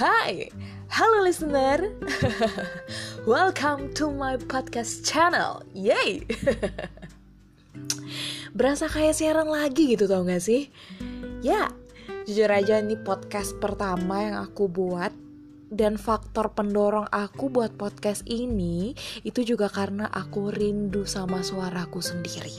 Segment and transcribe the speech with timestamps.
[0.00, 0.48] Hai,
[0.88, 1.92] halo listener
[3.28, 6.24] Welcome to my podcast channel Yay
[8.56, 10.72] Berasa kayak siaran lagi gitu tau gak sih?
[11.44, 11.68] Ya,
[12.24, 15.12] jujur aja ini podcast pertama yang aku buat
[15.68, 22.56] dan faktor pendorong aku buat podcast ini itu juga karena aku rindu sama suaraku sendiri.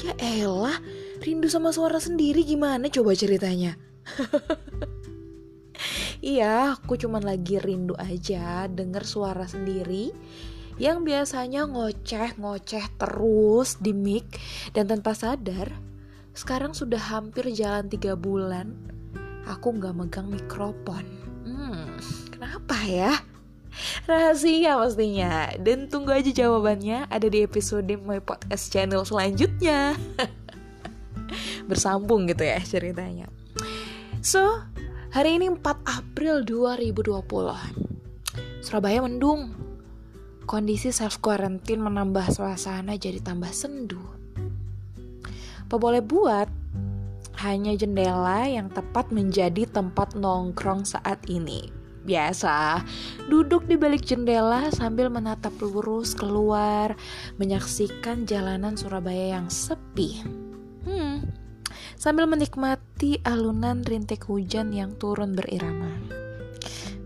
[0.00, 0.80] Ya elah,
[1.20, 3.76] rindu sama suara sendiri gimana coba ceritanya?
[6.24, 10.08] Iya, aku cuman lagi rindu aja denger suara sendiri
[10.80, 14.40] yang biasanya ngoceh-ngoceh terus di mic
[14.72, 15.68] dan tanpa sadar
[16.32, 18.72] sekarang sudah hampir jalan tiga bulan
[19.44, 21.04] aku nggak megang mikrofon.
[21.44, 21.92] Hmm,
[22.32, 23.12] kenapa ya?
[24.06, 29.98] Rahasia pastinya Dan tunggu aja jawabannya Ada di episode My Podcast Channel selanjutnya
[31.68, 33.26] Bersambung gitu ya ceritanya
[34.22, 34.62] So,
[35.14, 37.06] Hari ini 4 April 2020
[38.58, 39.54] Surabaya mendung.
[40.42, 44.02] Kondisi self quarantine menambah suasana jadi tambah sendu.
[45.70, 46.50] Apa boleh buat?
[47.46, 51.70] Hanya jendela yang tepat menjadi tempat nongkrong saat ini.
[52.02, 52.82] Biasa,
[53.30, 56.98] duduk di balik jendela sambil menatap lurus keluar
[57.38, 60.43] Menyaksikan jalanan Surabaya yang sepi
[61.96, 65.90] sambil menikmati alunan rintik hujan yang turun berirama.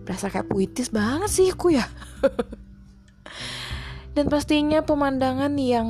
[0.04, 1.86] Berasa kayak puitis banget sih aku ya.
[4.16, 5.88] Dan pastinya pemandangan yang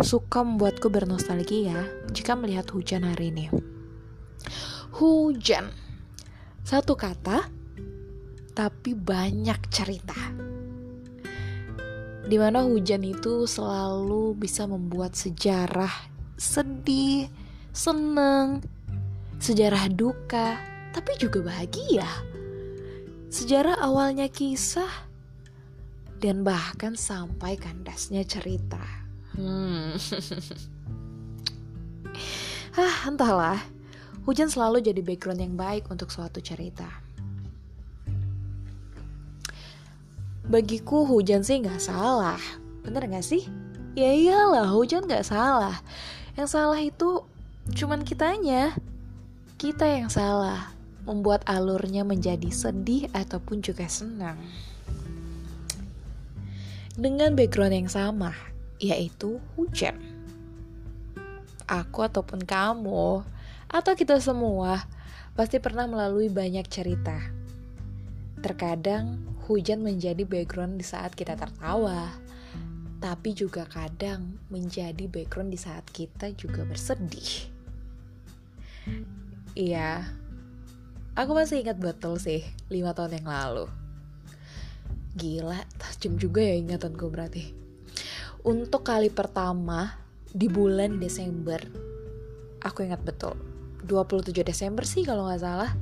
[0.00, 3.52] suka membuatku bernostalgia jika melihat hujan hari ini.
[4.96, 5.68] Hujan.
[6.64, 7.52] Satu kata,
[8.56, 10.16] tapi banyak cerita.
[12.26, 15.92] Di mana hujan itu selalu bisa membuat sejarah
[16.34, 17.28] sedih,
[17.76, 18.64] seneng,
[19.36, 20.56] sejarah duka,
[20.96, 22.08] tapi juga bahagia.
[23.28, 24.88] Sejarah awalnya kisah
[26.16, 28.80] dan bahkan sampai kandasnya cerita.
[29.36, 29.92] Hmm.
[32.80, 33.60] ah, entahlah.
[34.24, 36.88] Hujan selalu jadi background yang baik untuk suatu cerita.
[40.48, 42.40] Bagiku hujan sih nggak salah,
[42.80, 43.44] bener nggak sih?
[43.92, 45.76] Ya iyalah, hujan nggak salah.
[46.38, 47.26] Yang salah itu
[47.76, 48.72] Cuman kitanya,
[49.60, 50.72] kita yang salah
[51.04, 54.40] membuat alurnya menjadi sedih ataupun juga senang.
[56.96, 58.32] Dengan background yang sama,
[58.80, 60.00] yaitu hujan.
[61.68, 63.20] Aku ataupun kamu,
[63.68, 64.88] atau kita semua,
[65.36, 67.28] pasti pernah melalui banyak cerita.
[68.40, 72.08] Terkadang hujan menjadi background di saat kita tertawa,
[73.04, 77.55] tapi juga kadang menjadi background di saat kita juga bersedih.
[79.56, 80.04] Iya,
[81.16, 83.66] aku masih ingat betul sih 5 tahun yang lalu.
[85.16, 87.56] Gila, tajam juga ya ingatanku berarti.
[88.44, 89.96] Untuk kali pertama
[90.28, 91.58] di bulan Desember,
[92.60, 93.32] aku ingat betul.
[93.88, 95.72] 27 Desember sih kalau nggak salah.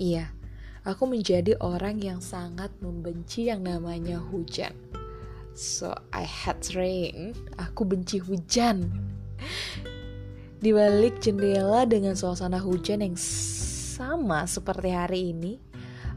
[0.00, 0.32] Iya,
[0.88, 4.72] aku menjadi orang yang sangat membenci yang namanya hujan.
[5.52, 7.36] So I hate rain.
[7.60, 8.88] Aku benci hujan.
[10.62, 15.58] Di balik jendela dengan suasana hujan yang sama seperti hari ini,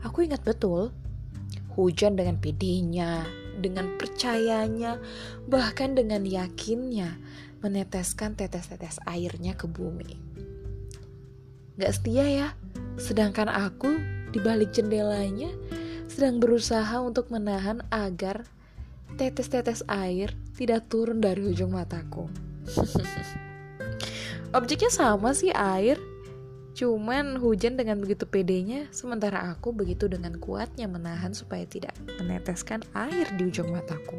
[0.06, 0.94] aku ingat betul
[1.74, 3.26] hujan dengan pedenya,
[3.58, 5.02] dengan percayanya,
[5.50, 7.18] bahkan dengan yakinnya
[7.66, 10.14] meneteskan tetes-tetes airnya ke bumi.
[11.82, 12.48] Gak setia ya,
[13.02, 13.98] sedangkan aku
[14.30, 15.50] di balik jendelanya
[16.06, 18.46] sedang berusaha untuk menahan agar
[19.18, 22.30] tetes-tetes air tidak turun dari ujung mataku.
[24.56, 26.00] Objeknya sama sih air,
[26.80, 31.92] cuman hujan dengan begitu pedenya, sementara aku begitu dengan kuatnya menahan supaya tidak
[32.24, 34.16] meneteskan air di ujung mataku.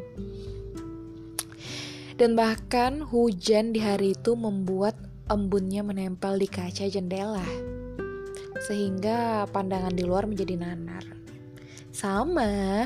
[2.21, 4.93] Dan bahkan hujan di hari itu membuat
[5.25, 7.41] embunnya menempel di kaca jendela,
[8.61, 11.01] sehingga pandangan di luar menjadi nanar.
[11.89, 12.85] Sama,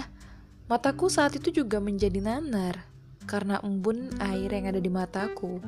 [0.72, 2.88] mataku saat itu juga menjadi nanar
[3.28, 5.60] karena embun air yang ada di mataku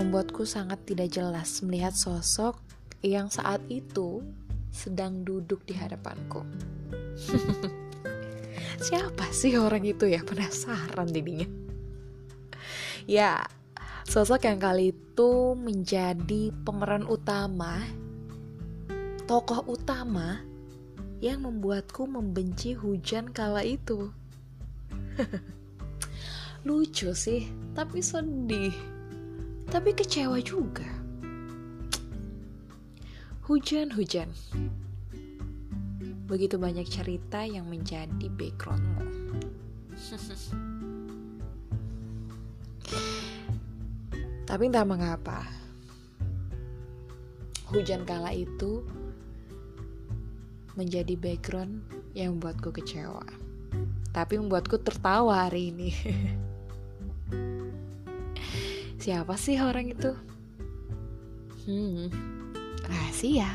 [0.00, 2.56] membuatku sangat tidak jelas melihat sosok
[3.04, 4.24] yang saat itu
[4.72, 6.40] sedang duduk di hadapanku.
[8.80, 10.24] Siapa sih orang itu ya?
[10.24, 11.44] Penasaran dirinya.
[13.04, 13.44] Ya,
[14.08, 17.84] sosok yang kali itu menjadi pemeran utama,
[19.28, 20.40] tokoh utama
[21.20, 24.08] yang membuatku membenci hujan kala itu.
[26.68, 28.99] Lucu sih, tapi sedih
[29.70, 30.86] tapi kecewa juga.
[33.46, 34.34] Hujan-hujan.
[36.30, 39.02] begitu banyak cerita yang menjadi backgroundmu.
[44.50, 45.42] Tapi entah mengapa,
[47.70, 48.86] hujan kala itu
[50.78, 51.82] menjadi background
[52.14, 53.26] yang membuatku kecewa.
[54.14, 55.90] Tapi membuatku tertawa hari ini.
[59.00, 60.12] Siapa sih orang itu?
[61.64, 62.12] Hmm,
[62.84, 63.48] rahasia.